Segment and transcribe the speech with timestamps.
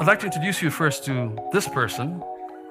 [0.00, 2.22] I'd like to introduce you first to this person,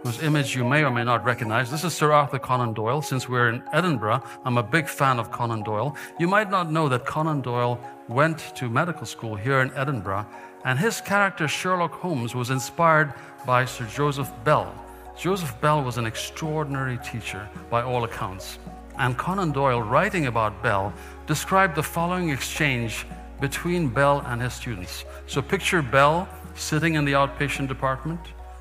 [0.01, 1.69] whose image you may or may not recognize.
[1.69, 3.03] This is Sir Arthur Conan Doyle.
[3.03, 5.95] Since we're in Edinburgh, I'm a big fan of Conan Doyle.
[6.19, 10.25] You might not know that Conan Doyle went to medical school here in Edinburgh,
[10.65, 13.13] and his character Sherlock Holmes was inspired
[13.45, 14.73] by Sir Joseph Bell.
[15.15, 18.57] Joseph Bell was an extraordinary teacher by all accounts.
[18.97, 20.91] And Conan Doyle, writing about Bell,
[21.27, 23.05] described the following exchange
[23.39, 25.05] between Bell and his students.
[25.27, 28.19] So picture Bell sitting in the outpatient department,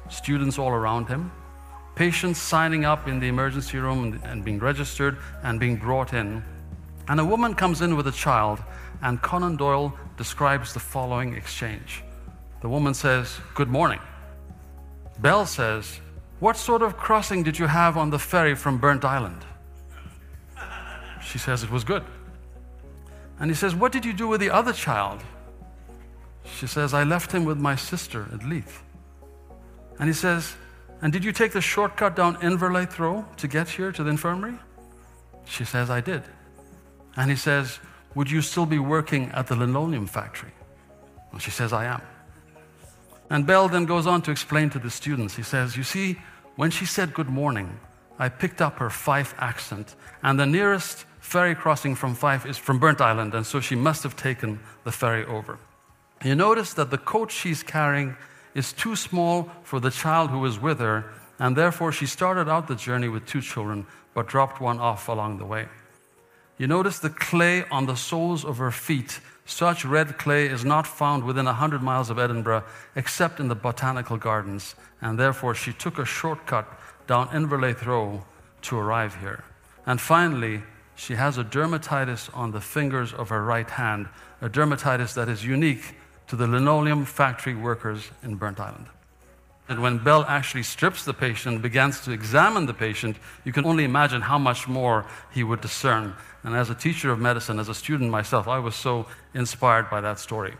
[0.09, 1.31] students all around him,
[1.95, 6.43] patients signing up in the emergency room and, being registered and being brought in.
[7.09, 8.63] And a woman comes in with a child,
[9.03, 12.03] and Conan Doyle describes the following exchange.
[12.61, 14.01] The woman says, Good morning.
[15.19, 16.01] Bell says,
[16.41, 19.43] What sort of crossing did you have on the ferry from Burntisland?
[21.23, 22.05] She says, It was good.
[23.41, 25.23] And he says, What did you do with the other child?
[26.57, 28.83] She says, I left him with my sister at Leith.
[29.99, 30.55] And he says,
[31.03, 34.59] And did you take the shortcut down Inverleith Row to get here to the infirmary?
[35.45, 36.23] She says, I did.
[37.17, 37.79] And he says,
[38.15, 40.53] Would you still be working at the linoleum factory?
[41.33, 42.03] And she says, I am.
[43.31, 45.37] And Bell then goes on to explain to the students.
[45.37, 46.19] He says, You see,
[46.57, 47.79] when she said good morning,
[48.19, 52.81] I picked up her Fife accent, and the nearest ferry crossing from Fife is from
[52.81, 55.59] Burntisland, and so she must have taken the ferry over.
[56.25, 58.17] You notice that the coat she's carrying
[58.55, 62.67] is too small for the child who is with her, and therefore she started out
[62.67, 65.69] the journey with two children, but dropped one off along the way.
[66.57, 69.21] You notice the clay on the soles of her feet.
[69.47, 72.65] Such red clay is not found within a 100 miles of Edinburgh,
[72.97, 76.67] except in the botanical gardens, and therefore she took a shortcut
[77.07, 78.25] down Inverleith Row
[78.63, 79.45] to arrive here.
[79.87, 80.63] And finally,
[80.97, 84.09] she has a dermatitis on the fingers of her right hand,
[84.43, 85.95] a dermatitis that is unique
[86.29, 88.87] to the linoleum factory workers in Burntisland.
[89.69, 93.67] And when Bell actually strips the patient, and begins to examine the patient, you can
[93.67, 96.15] only imagine how much more he would discern.
[96.43, 100.01] And as a teacher of medicine, as a student myself, I was so inspired by
[100.01, 100.55] that story.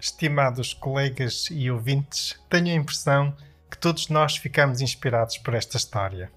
[0.00, 3.36] Estimados colegas e ouvintes, tenho a impressão
[3.70, 6.30] que todos nós ficamos inspirados por esta história.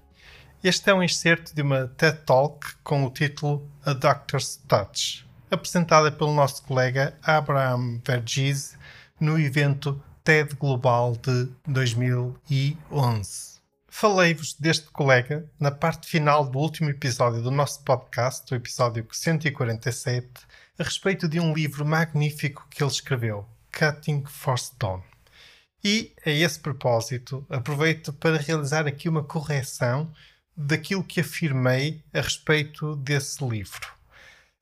[0.62, 6.10] Este é um excerto de uma TED Talk com o título A Doctor's Touch, apresentada
[6.10, 8.76] pelo nosso colega Abraham Verghese
[9.20, 13.56] no evento TED Global de 2011.
[13.88, 20.28] Falei-vos deste colega na parte final do último episódio do nosso podcast, o episódio 147,
[20.78, 25.02] a respeito de um livro magnífico que ele escreveu, Cutting for Stone.
[25.82, 30.12] E, a esse propósito, aproveito para realizar aqui uma correção
[30.56, 33.95] daquilo que afirmei a respeito desse livro.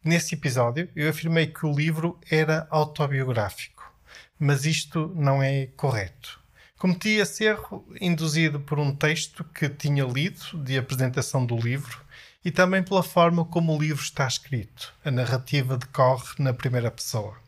[0.05, 3.91] Nesse episódio, eu afirmei que o livro era autobiográfico,
[4.39, 6.39] mas isto não é correto.
[6.77, 12.05] Cometi esse erro induzido por um texto que tinha lido de apresentação do livro
[12.45, 14.93] e também pela forma como o livro está escrito.
[15.03, 17.39] A narrativa decorre na primeira pessoa.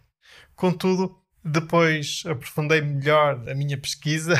[0.54, 4.34] Contudo, depois aprofundei melhor a minha pesquisa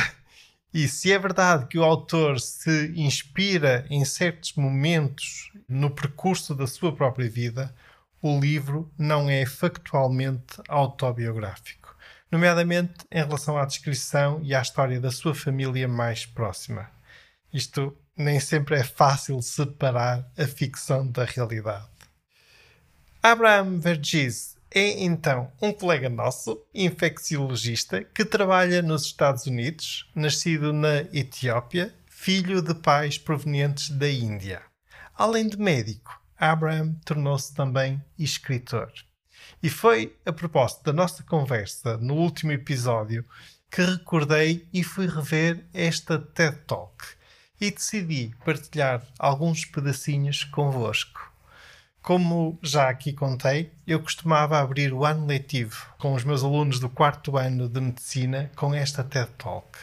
[0.72, 6.66] e se é verdade que o autor se inspira em certos momentos no percurso da
[6.66, 7.75] sua própria vida,
[8.22, 11.97] o livro não é factualmente autobiográfico,
[12.31, 16.91] nomeadamente em relação à descrição e à história da sua família mais próxima.
[17.53, 21.87] Isto nem sempre é fácil separar a ficção da realidade.
[23.22, 31.01] Abraham Verghese é então um colega nosso, infecciologista, que trabalha nos Estados Unidos, nascido na
[31.13, 34.63] Etiópia, filho de pais provenientes da Índia.
[35.15, 38.92] Além de médico, Abraham tornou-se também escritor.
[39.62, 43.24] E foi a propósito da nossa conversa no último episódio
[43.71, 47.04] que recordei e fui rever esta TED Talk
[47.60, 51.33] e decidi partilhar alguns pedacinhos convosco.
[52.03, 56.89] Como já aqui contei, eu costumava abrir o ano letivo com os meus alunos do
[56.89, 59.77] quarto ano de medicina com esta TED Talk.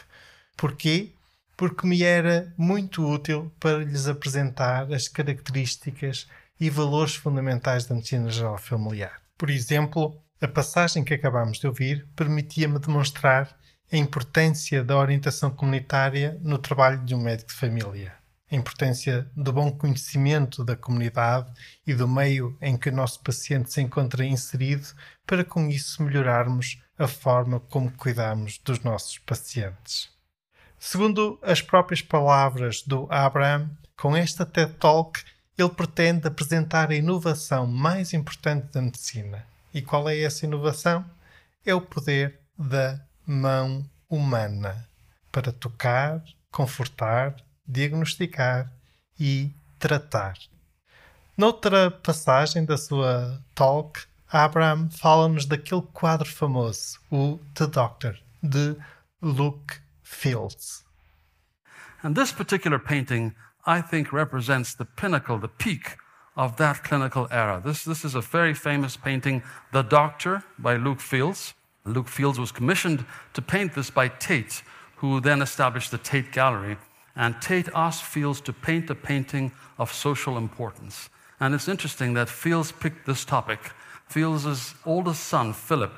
[0.56, 1.12] Porquê?
[1.56, 6.26] Porque me era muito útil para lhes apresentar as características
[6.58, 9.20] e valores fundamentais da medicina geral familiar.
[9.36, 13.56] Por exemplo, a passagem que acabamos de ouvir permitia-me demonstrar
[13.92, 18.14] a importância da orientação comunitária no trabalho de um médico de família,
[18.50, 21.52] a importância do bom conhecimento da comunidade
[21.86, 24.86] e do meio em que o nosso paciente se encontra inserido,
[25.26, 30.10] para com isso melhorarmos a forma como cuidamos dos nossos pacientes.
[30.78, 35.20] Segundo as próprias palavras do Abraham, com esta TED Talk
[35.56, 39.46] ele pretende apresentar a inovação mais importante da medicina.
[39.72, 41.04] E qual é essa inovação?
[41.64, 44.88] É o poder da mão humana
[45.30, 47.36] para tocar, confortar,
[47.66, 48.70] diagnosticar
[49.18, 50.36] e tratar.
[51.36, 54.00] Noutra passagem da sua talk,
[54.30, 58.76] Abraham fala-nos daquele quadro famoso, o The Doctor, de
[59.20, 60.84] Luke Fields.
[62.02, 63.34] And this particular painting,
[63.66, 65.96] I think, represents the pinnacle, the peak
[66.36, 67.62] of that clinical era.
[67.64, 71.54] This, this is a very famous painting, The Doctor by Luke Fildes.
[71.84, 74.62] Luke Fildes was commissioned to paint this by Tate,
[74.96, 76.76] who then established the Tate Gallery.
[77.14, 81.08] And Tate asked Fildes to paint a painting of social importance.
[81.38, 83.60] And it's interesting that Fildes picked this topic.
[84.10, 85.92] Fildes' oldest son, Philip,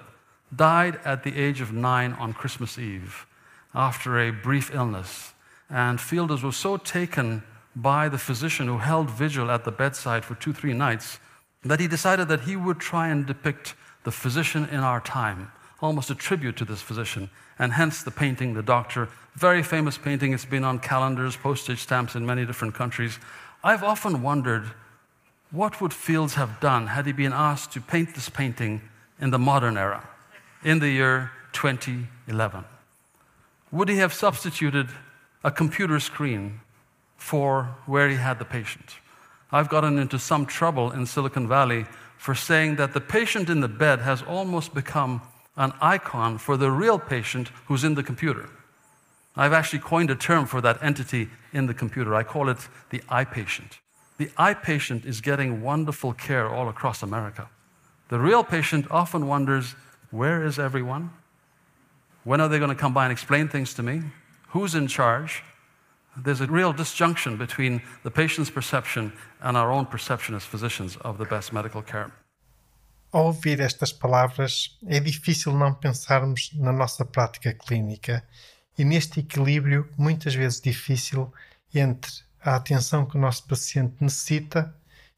[0.54, 3.26] died at the age of nine on Christmas Eve
[3.74, 5.34] after a brief illness.
[5.68, 7.42] And Fildes was so taken
[7.76, 11.20] by the physician who held vigil at the bedside for two, three nights
[11.62, 13.74] that he decided that he would try and depict
[14.04, 18.54] the physician in our time almost a tribute to this physician, and hence the painting,
[18.54, 19.08] The Doctor.
[19.34, 20.32] Very famous painting.
[20.32, 23.18] It's been on calendars, postage stamps in many different countries.
[23.62, 24.64] I've often wondered
[25.50, 28.80] what would Fildes have done had he been asked to paint this painting
[29.20, 30.08] in the modern era,
[30.64, 32.64] in the year 2011?
[33.70, 34.88] Would he have substituted
[35.44, 36.60] a computer screen
[37.16, 38.96] for where he had the patient?
[39.52, 41.86] I've gotten into some trouble in Silicon Valley
[42.18, 45.22] for saying that the patient in the bed has almost become
[45.56, 48.48] an icon for the real patient who's in the computer.
[49.36, 52.14] I've actually coined a term for that entity in the computer.
[52.14, 53.78] I call it the iPatient.
[54.18, 57.48] The iPatient is getting wonderful care all across America.
[58.08, 59.74] The real patient often wonders
[60.10, 61.10] where is everyone?
[62.24, 64.02] When are they going to come by and explain things to me?
[64.48, 65.42] Who's in charge?
[66.22, 71.18] There's a real disjunction between the patient's perception and our own perception as physicians of
[71.18, 72.10] the best medical care.
[73.12, 78.22] Ao ouvir estas palavras, é difícil não pensarmos na nossa prática clínica
[78.78, 81.32] e neste equilíbrio, muitas vezes difícil,
[81.74, 82.10] entre
[82.42, 84.74] a atenção que o nosso paciente necessita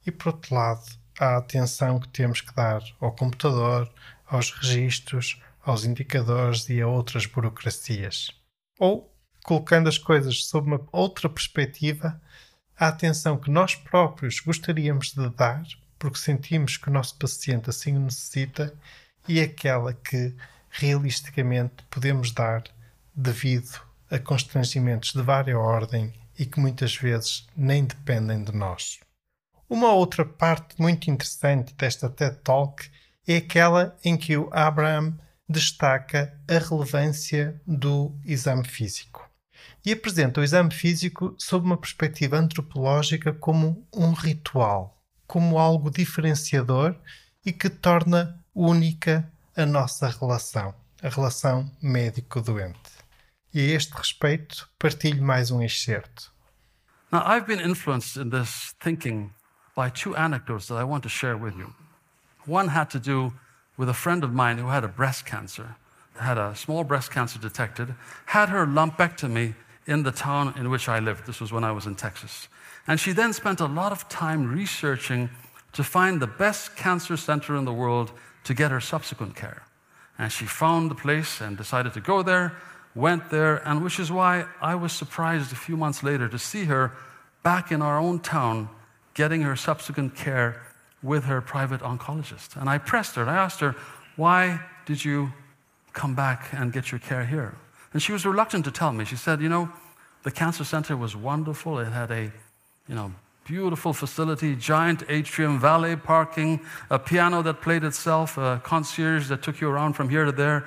[0.06, 0.86] e, por outro lado,
[1.18, 3.92] a atenção que temos que dar ao computador,
[4.26, 8.30] aos registros, aos indicadores e a outras burocracias.
[8.78, 9.12] Ou,
[9.48, 12.20] colocando as coisas sob uma outra perspectiva,
[12.78, 15.62] a atenção que nós próprios gostaríamos de dar
[15.98, 18.74] porque sentimos que o nosso paciente assim o necessita
[19.26, 20.36] e aquela que
[20.68, 22.62] realisticamente podemos dar
[23.14, 23.80] devido
[24.10, 29.00] a constrangimentos de várias ordem e que muitas vezes nem dependem de nós.
[29.66, 32.86] Uma outra parte muito interessante desta TED Talk
[33.26, 35.16] é aquela em que o Abraham
[35.48, 39.27] destaca a relevância do exame físico
[39.84, 46.96] e apresenta o exame físico sob uma perspectiva antropológica como um ritual como algo diferenciador
[47.44, 52.90] e que torna única a nossa relação, a relação médico-doente.
[53.52, 56.32] E a este respeito, partilho mais um excerto.
[57.12, 59.30] Now, I've been influenced in this thinking
[59.76, 61.74] by two anecdotes that I want to share with you.
[62.46, 63.32] One had to do
[63.76, 65.76] with a friend of mine who had a breast cancer,
[66.18, 67.94] had a small breast cancer detected,
[68.26, 69.54] had her lumpectomy
[69.86, 71.26] in the town in which I lived.
[71.26, 72.48] This was when I was in Texas.
[72.86, 75.30] And she then spent a lot of time researching
[75.72, 78.12] to find the best cancer center in the world
[78.44, 79.62] to get her subsequent care.
[80.18, 82.56] And she found the place and decided to go there,
[82.94, 86.64] went there, and which is why I was surprised a few months later to see
[86.64, 86.92] her
[87.42, 88.68] back in our own town
[89.14, 90.60] getting her subsequent care
[91.02, 92.56] with her private oncologist.
[92.56, 93.74] And I pressed her I asked her,
[94.16, 95.32] Why did you
[95.98, 97.54] come back and get your care here?
[97.92, 99.04] And she was reluctant to tell me.
[99.04, 99.68] She said, You know,
[100.22, 101.78] the cancer center was wonderful.
[101.78, 102.32] It had a
[102.88, 103.12] you know,
[103.44, 109.60] beautiful facility, giant atrium, valet parking, a piano that played itself, a concierge that took
[109.60, 110.66] you around from here to there.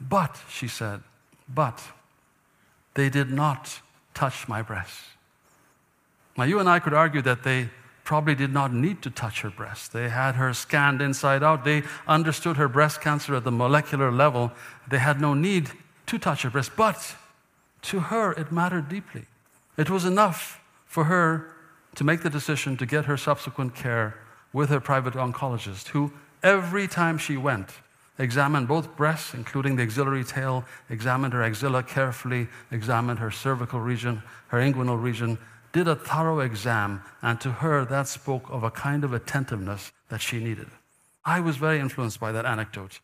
[0.00, 1.02] But, she said,
[1.48, 1.82] but
[2.94, 3.80] they did not
[4.14, 5.00] touch my breast.
[6.36, 7.68] Now, you and I could argue that they
[8.04, 9.92] probably did not need to touch her breast.
[9.92, 11.64] They had her scanned inside out.
[11.64, 14.52] They understood her breast cancer at the molecular level.
[14.88, 15.70] They had no need
[16.06, 16.72] to touch her breast.
[16.76, 17.16] But
[17.82, 19.26] to her, it mattered deeply.
[19.76, 21.54] It was enough for her
[21.94, 24.18] to make the decision to get her subsequent care
[24.52, 27.70] with her private oncologist, who every time she went
[28.18, 34.22] examined both breasts, including the axillary tail, examined her axilla carefully, examined her cervical region,
[34.48, 35.38] her inguinal region,
[35.72, 40.20] did a thorough exam, and to her that spoke of a kind of attentiveness that
[40.20, 40.68] she needed.
[41.24, 43.00] I was very influenced by that anecdote.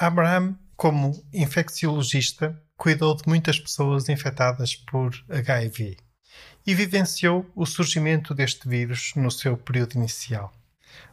[0.00, 5.96] Abraham, como infecciologista, cuidou de muitas pessoas infectadas por HIV
[6.66, 10.52] e vivenciou o surgimento deste vírus no seu período inicial.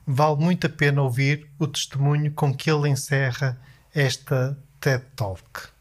[0.05, 3.59] Vale muito a pena ouvir o testemunho com que ele encerra
[3.93, 5.72] esta TED Talk.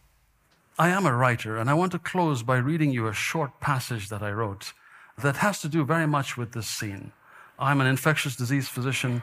[0.79, 4.09] I am a writer, and I want to close by reading you a short passage
[4.09, 4.73] that I wrote
[5.19, 7.13] that has to do very much with this scene.
[7.59, 9.21] I'm an infectious disease physician,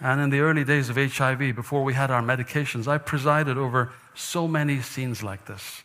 [0.00, 3.90] and in the early days of HIV, before we had our medications, I presided over
[4.14, 5.82] so many scenes like this.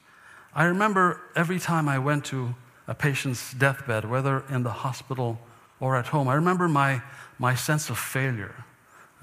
[0.54, 2.54] I remember every time I went to
[2.88, 5.40] a patient's deathbed, whether in the hospital
[5.80, 7.02] or at home, I remember my,
[7.40, 8.66] my sense of failure.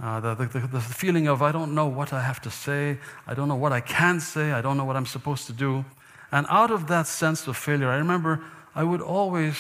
[0.03, 2.99] Uh, the, the, the, feeling of, I don't know what I have to say,
[3.29, 5.85] I don't know what I can say, I don't know what I'm supposed to do.
[6.33, 8.41] And out of that sense of failure, I remember
[8.75, 9.57] I would always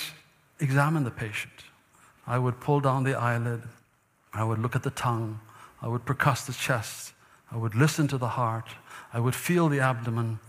[0.58, 1.52] examine the patient.
[2.26, 3.62] I would pull down the eyelid,
[4.32, 5.38] I would look at the tongue,
[5.80, 7.12] I would percuss the chest,
[7.52, 8.68] I would listen to the heart,
[9.12, 10.40] I would feel the abdomen.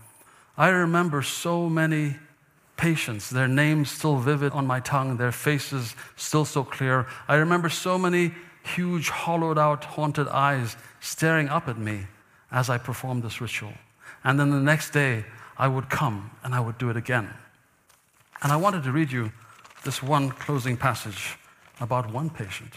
[0.58, 2.16] I remember so many
[2.76, 7.06] patients, their names still vivid on my tongue, their faces still so clear.
[7.28, 8.32] I remember so many
[8.66, 12.06] huge, hollowed out, haunted eyes staring up at me
[12.50, 13.72] as I performed this ritual.
[14.24, 15.24] And then the next day,
[15.58, 17.32] I would come and I would do it again.
[18.42, 19.32] And I wanted to read you
[19.84, 21.38] this one closing passage
[21.80, 22.74] about one patient.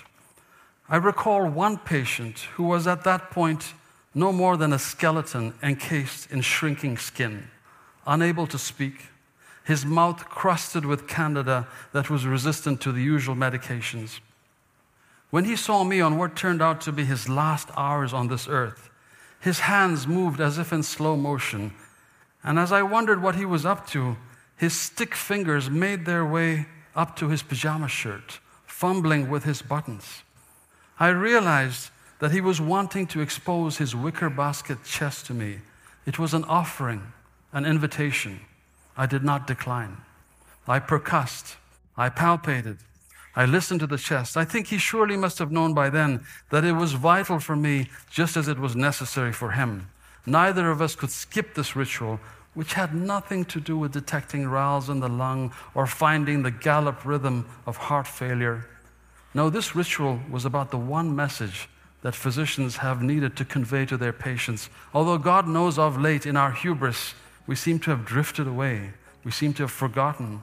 [0.87, 3.73] I recall one patient who was at that point
[4.15, 7.47] no more than a skeleton encased in shrinking skin,
[8.07, 9.09] unable to speak,
[9.65, 14.19] his mouth crusted with candida that was resistant to the usual medications.
[15.29, 18.47] When he saw me on what turned out to be his last hours on this
[18.47, 18.89] earth,
[19.39, 21.73] his hands moved as if in slow motion.
[22.43, 24.17] And as I wondered what he was up to,
[24.57, 30.23] his stick fingers made their way up to his pajama shirt, fumbling with his buttons.
[30.99, 35.59] I realized that he was wanting to expose his wicker basket chest to me.
[36.05, 37.13] It was an offering,
[37.53, 38.41] an invitation.
[38.97, 39.97] I did not decline.
[40.67, 41.55] I percussed,
[41.95, 42.79] I palpated,
[43.39, 44.35] I listened to the chest.
[44.35, 47.87] I think he surely must have known by then that it was vital for me
[48.11, 49.87] just as it was necessary for him.
[50.25, 52.19] Neither of us could skip this ritual,
[52.53, 57.05] which had nothing to do with detecting rales in the lung or finding the gallop
[57.05, 58.67] rhythm of heart failure.
[59.33, 61.69] No, this ritual was about the one message
[62.01, 64.69] that physicians have needed to convey to their patients.
[64.93, 67.13] Although God knows of late in our hubris,
[67.47, 68.91] we seem to have drifted away.
[69.23, 70.41] We seem to have forgotten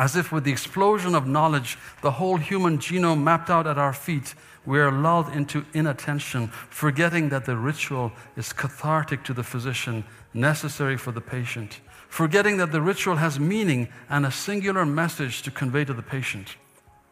[0.00, 3.92] as if with the explosion of knowledge, the whole human genome mapped out at our
[3.92, 10.02] feet, we are lulled into inattention, forgetting that the ritual is cathartic to the physician,
[10.32, 15.50] necessary for the patient, forgetting that the ritual has meaning and a singular message to
[15.50, 16.56] convey to the patient.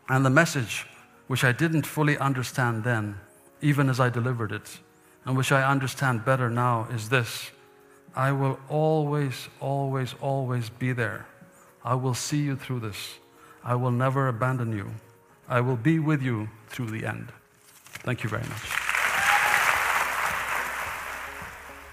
[0.08, 0.86] And the message,
[1.26, 3.16] which I didn't fully understand then,
[3.60, 4.78] even as I delivered it,
[5.26, 7.50] and which I understand better now, is this.
[8.16, 11.26] I will always, always, always be there
[11.88, 13.18] I will see you through this.
[13.64, 14.90] I will never abandon you.
[15.48, 17.32] I will be with you through the end.
[18.04, 18.68] Thank you very much.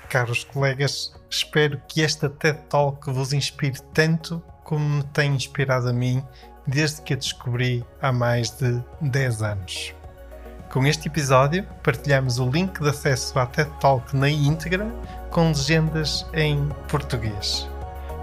[0.10, 5.94] Caros colegas, espero que esta TED Talk vos inspire tanto como me tem inspirado a
[5.94, 6.22] mim
[6.68, 9.94] desde que a descobri há mais de 10 anos.
[10.74, 14.86] Com este episódio, partilhamos o link de acesso à TED Talk na íntegra
[15.32, 17.66] com legendas em português.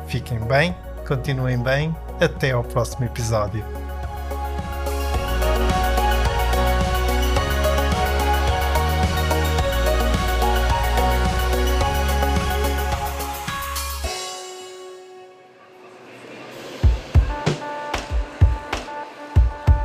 [0.06, 0.76] Fiquem bem
[1.06, 1.94] continuem bem.
[2.21, 3.64] Até ao próximo episódio.